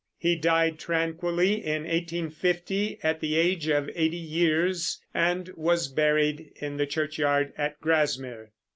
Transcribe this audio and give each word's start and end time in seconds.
He 0.17 0.35
died 0.35 0.79
tranquilly 0.79 1.63
in 1.63 1.83
1850, 1.83 3.01
at 3.03 3.19
the 3.19 3.35
age 3.35 3.67
of 3.67 3.87
eighty 3.93 4.17
years, 4.17 4.99
and 5.13 5.47
was 5.49 5.89
buried 5.89 6.51
in 6.55 6.77
the 6.77 6.87
churchyard 6.87 7.53
at 7.55 7.79
Grasmere. 7.81 8.49